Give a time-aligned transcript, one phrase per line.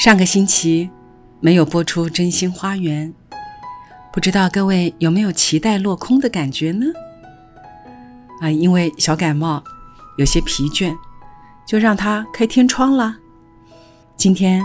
[0.00, 0.88] 上个星期
[1.40, 3.12] 没有播出《真心花园》，
[4.10, 6.86] 不知道各位有没有期待落空的感觉呢？
[8.40, 9.62] 啊，因为小感冒，
[10.16, 10.96] 有些疲倦，
[11.66, 13.14] 就让它开天窗了。
[14.16, 14.64] 今天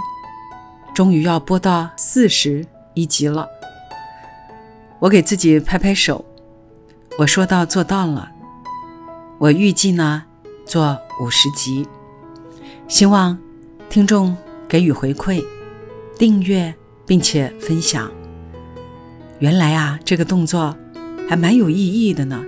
[0.94, 3.46] 终于要播到四十一集了，
[5.00, 6.24] 我给自己拍拍手，
[7.18, 8.32] 我说到做到了。
[9.38, 10.24] 我预计呢
[10.66, 11.86] 做五十集，
[12.88, 13.38] 希望
[13.90, 14.34] 听众。
[14.68, 15.44] 给予回馈、
[16.18, 16.74] 订阅
[17.06, 18.12] 并且分享。
[19.40, 20.76] 原来啊，这个动作
[21.28, 22.44] 还蛮有意义的呢。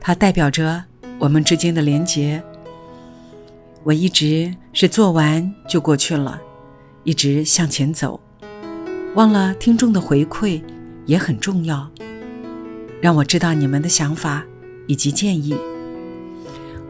[0.00, 0.84] 它代表着
[1.18, 2.42] 我们之间的连结。
[3.82, 6.40] 我一直是做完就过去了，
[7.04, 8.20] 一直向前走，
[9.14, 10.62] 忘了听众的回馈
[11.06, 11.90] 也很重要，
[13.00, 14.44] 让我知道你们的想法
[14.86, 15.54] 以及建议。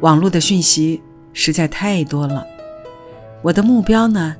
[0.00, 2.46] 网络的讯息实在太多了。
[3.44, 4.34] 我的目标呢，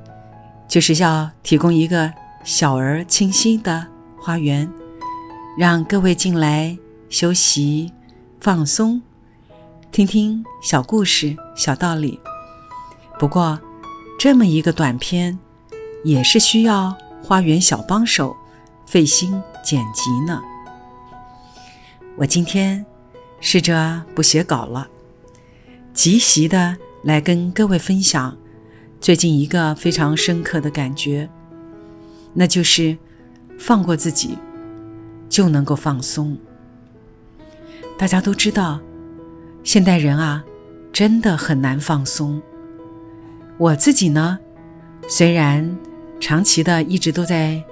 [0.67, 2.11] 就是要提供一个
[2.43, 3.87] 小而清新的
[4.19, 4.67] 花园，
[5.59, 6.79] 让各位进来
[7.11, 7.93] 休息、
[8.41, 9.03] 放松，
[9.93, 12.19] 听听小故事、小道理。
[13.19, 13.61] 不过，
[14.19, 15.39] 这么一个短片，
[16.03, 18.35] 也是需要花园小帮手
[18.87, 20.41] 费心剪辑呢。
[22.17, 22.87] 我今天
[23.39, 24.89] 试着不写稿了，
[25.93, 28.35] 即席的来跟各位分享。
[29.05, 31.29] 最近一个非常深刻的感觉，
[32.33, 32.97] 那就是
[33.59, 34.39] 放过自己，
[35.29, 36.39] 就能够放松。
[37.99, 38.81] 大家都知道，
[39.63, 40.43] 现代人啊，
[40.91, 42.41] 真的很难放松。
[43.59, 44.39] 我自己呢，
[45.07, 45.77] 虽然
[46.19, 47.63] 长期的一直都在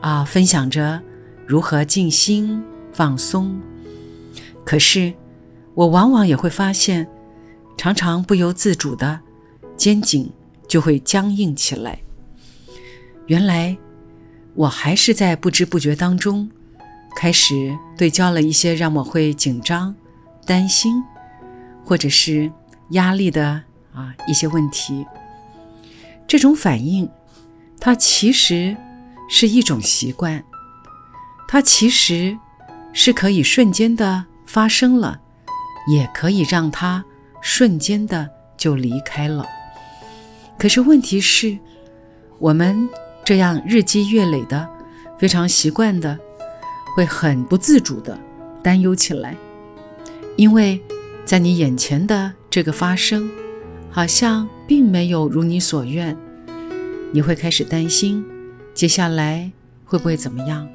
[0.00, 1.02] 啊分享着
[1.44, 3.60] 如何静心放松，
[4.64, 5.12] 可是
[5.74, 7.08] 我往往也会发现，
[7.76, 9.18] 常常不由自主的
[9.76, 10.30] 肩颈。
[10.68, 11.98] 就会僵硬起来。
[13.26, 13.76] 原来，
[14.54, 16.50] 我还是在不知不觉当中，
[17.16, 19.94] 开始对焦了一些让我会紧张、
[20.46, 21.02] 担心，
[21.84, 22.50] 或者是
[22.90, 23.62] 压力的
[23.92, 25.04] 啊一些问题。
[26.26, 27.08] 这种反应，
[27.80, 28.76] 它其实
[29.28, 30.44] 是一种习惯，
[31.48, 32.38] 它其实
[32.92, 35.20] 是可以瞬间的发生了，
[35.90, 37.04] 也可以让它
[37.40, 39.46] 瞬间的就离开了。
[40.58, 41.56] 可是问题是，
[42.40, 42.88] 我们
[43.24, 44.68] 这样日积月累的、
[45.16, 46.18] 非常习惯的，
[46.96, 48.18] 会很不自主的
[48.60, 49.36] 担忧起来，
[50.34, 50.82] 因为
[51.24, 53.30] 在你眼前的这个发生，
[53.88, 56.16] 好像并没有如你所愿，
[57.12, 58.24] 你会开始担心
[58.74, 59.52] 接下来
[59.84, 60.68] 会不会怎么样。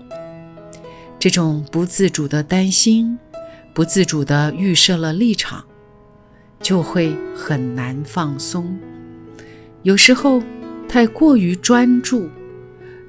[1.20, 3.20] 这种不自主的担心，
[3.74, 5.66] 不自主的预设了立场，
[6.62, 8.80] 就会很难放松。
[9.84, 10.42] 有时候
[10.88, 12.30] 太过于专注，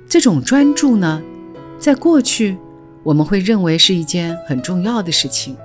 [0.09, 1.23] 这种专注呢，
[1.79, 2.59] 在过去
[3.05, 5.57] 我们会认为是一件很重要的事情，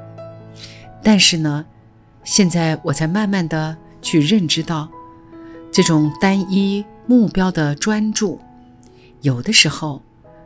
[1.02, 1.66] 但是呢，
[2.24, 4.88] 现在我才慢慢的去认知到，
[5.72, 8.40] 这种单一目标的专注，
[9.22, 10.04] 有的时候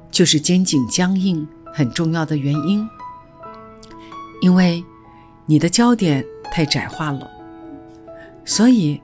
[0.10, 2.88] 就是肩颈僵硬很重要的原因，
[4.42, 4.82] 因为
[5.46, 6.24] 你的焦点
[6.54, 7.30] 太窄化了，
[8.46, 9.02] 所以。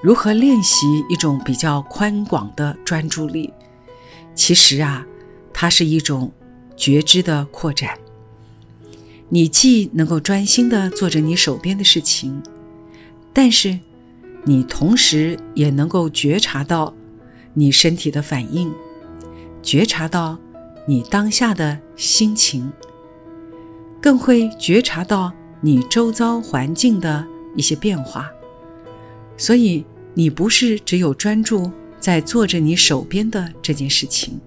[0.00, 3.52] 如何练习一种比较宽广的专注力？
[4.34, 5.04] 其实啊，
[5.52, 6.32] 它是一种
[6.76, 7.98] 觉知的扩展。
[9.28, 12.40] 你既能够专心的做着你手边的事情，
[13.32, 13.80] 但是
[14.44, 16.94] 你同时也能够觉察到
[17.54, 18.72] 你身体的反应，
[19.62, 20.38] 觉察到
[20.86, 22.72] 你当下的心情，
[24.00, 28.30] 更会觉察到你周遭环境的一些变化。
[29.38, 31.70] 所以，你不是只有专注
[32.00, 34.38] 在做着你手边的这件事情。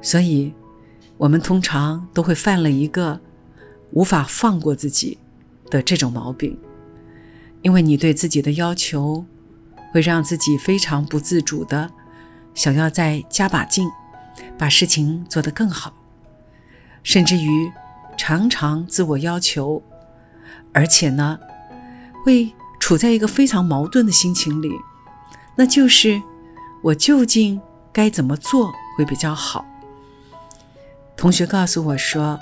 [0.00, 0.54] 所以，
[1.18, 3.20] 我们通常都会犯了一个
[3.92, 5.18] 无法放过自己
[5.70, 6.58] 的这种毛病，
[7.60, 9.22] 因为你对自己的要求
[9.92, 11.90] 会让自己非常不自主的
[12.54, 13.86] 想要再加把劲，
[14.56, 15.92] 把事情做得更好，
[17.02, 17.70] 甚至于
[18.16, 19.82] 常常自我要求，
[20.72, 21.38] 而且呢，
[22.24, 22.50] 会。
[22.86, 24.70] 处在一个非常矛盾的心情里，
[25.56, 26.22] 那就是
[26.82, 27.60] 我究竟
[27.92, 29.66] 该怎么做会比较好。
[31.16, 32.38] 同学告诉我说，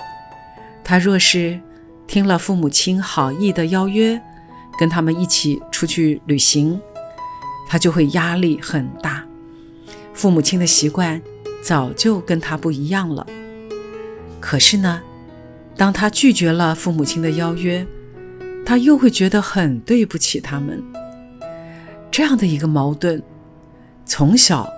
[0.84, 1.58] 他若是
[2.06, 4.20] 听了父母亲好意的邀约，
[4.78, 6.78] 跟他们一起出去旅行，
[7.66, 9.24] 他就会压力很大。
[10.12, 11.22] 父母亲的习惯
[11.62, 13.26] 早就跟他不一样了。
[14.40, 15.00] 可是呢，
[15.74, 17.86] 当他拒绝了父母亲的邀约，
[18.64, 20.82] 他又会觉得很对不起他们。
[22.10, 23.22] 这样的一个矛盾，
[24.06, 24.68] 从小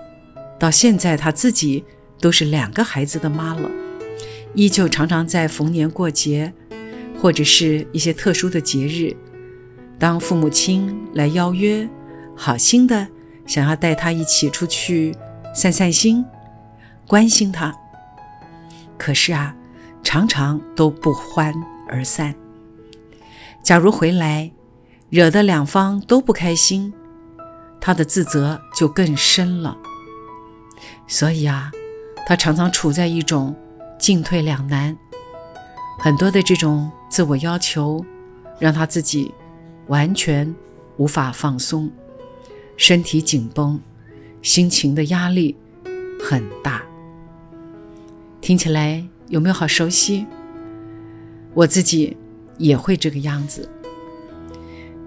[0.58, 1.84] 到现在，他自己
[2.20, 3.70] 都是两个孩子的妈了，
[4.54, 6.52] 依旧常常在逢年过节，
[7.20, 9.14] 或者是一些特殊的节日，
[9.98, 11.86] 当父母亲来邀约，
[12.34, 13.06] 好心的
[13.46, 15.14] 想要带他一起出去
[15.54, 16.24] 散散心，
[17.06, 17.74] 关心他，
[18.96, 19.54] 可是啊，
[20.02, 21.54] 常常都不欢
[21.86, 22.34] 而散。
[23.66, 24.52] 假如回来，
[25.10, 26.94] 惹得两方都不开心。
[27.80, 29.76] 他的自责就更深了，
[31.08, 31.72] 所以啊，
[32.24, 33.56] 他常常处在一种
[33.98, 34.96] 进退两难。
[35.98, 38.06] 很多的这种自我要求，
[38.60, 39.34] 让他自己
[39.88, 40.54] 完全
[40.96, 41.90] 无法放松，
[42.76, 43.80] 身体紧绷，
[44.42, 45.56] 心情的压力
[46.22, 46.84] 很大。
[48.40, 50.24] 听起来有没有好熟悉？
[51.52, 52.16] 我自己
[52.58, 53.68] 也会这个样子，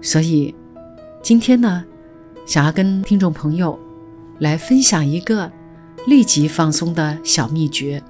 [0.00, 0.54] 所以
[1.22, 1.84] 今天呢。
[2.46, 3.78] 想要跟听众朋友
[4.40, 5.52] 来分享一个
[6.04, 8.02] 立即放松的小秘诀。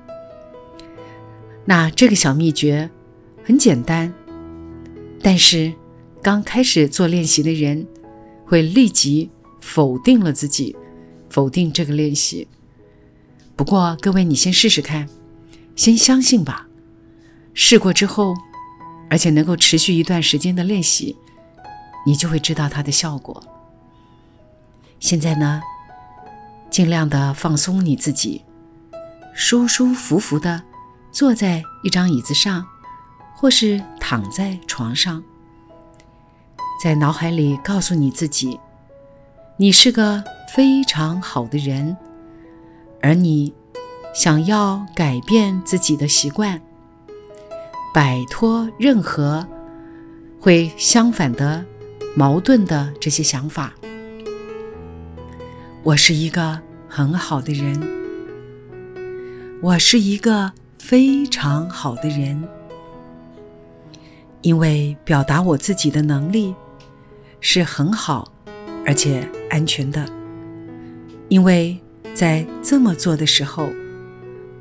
[1.66, 2.88] 那这个小秘诀
[3.44, 4.14] 很简单，
[5.20, 5.74] 但是
[6.22, 7.86] 刚开始做练习的人
[8.46, 10.74] 会立即否定了自己，
[11.28, 12.48] 否定这个练习。
[13.54, 15.06] 不过各位，你先试试看，
[15.76, 16.66] 先相信吧。
[17.52, 18.34] 试过之后，
[19.10, 21.16] 而且能够持续一段时间的练习，
[22.06, 23.42] 你就会知道它的效果。
[25.00, 25.60] 现在呢，
[26.70, 28.44] 尽量的放松你自己，
[29.34, 30.62] 舒舒服服的
[31.10, 32.64] 坐在一张椅子上，
[33.34, 35.22] 或是躺在床上，
[36.82, 38.60] 在脑海里告诉你自己，
[39.56, 40.22] 你是个
[40.54, 41.96] 非常好的人，
[43.02, 43.52] 而你
[44.14, 46.60] 想要改变自己的习惯，
[47.92, 49.46] 摆脱任何
[50.38, 51.64] 会相反的
[52.14, 53.74] 矛盾的这些想法。
[55.82, 57.80] 我是一个很好的人，
[59.60, 62.44] 我是一个非常好的人，
[64.42, 66.54] 因为表达我自己的能力
[67.40, 68.32] 是很好
[68.86, 70.06] 而且安全的，
[71.28, 71.76] 因为
[72.14, 73.68] 在这么做的时候，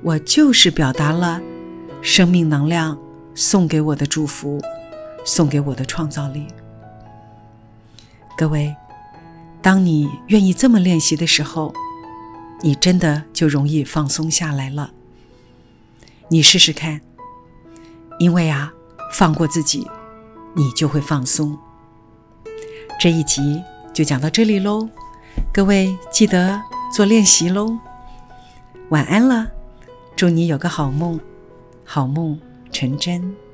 [0.01, 1.39] 我就是表达了
[2.01, 2.97] 生命能量
[3.39, 4.61] 送给我的祝福，
[5.23, 6.45] 送给我的创造力，
[8.37, 8.75] 各位。
[9.61, 11.73] 当你愿意这么练习的时候，
[12.61, 14.91] 你真的就容易放松下来了。
[16.27, 16.99] 你试试看，
[18.19, 18.73] 因为啊，
[19.13, 19.87] 放过自己，
[20.53, 21.57] 你就会放松。
[22.99, 23.63] 这一集
[23.93, 24.89] 就讲到这里喽，
[25.53, 26.61] 各位记得
[26.93, 27.77] 做练习喽。
[28.89, 29.47] 晚安了，
[30.17, 31.17] 祝你有个好梦，
[31.85, 32.37] 好梦
[32.79, 33.48] 成真。